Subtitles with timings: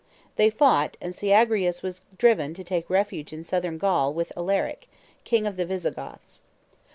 [0.35, 4.87] They fought, and Syagrius was driven to take refuge in Southern Gaul with Alaric,
[5.25, 6.41] king of the Visigoths.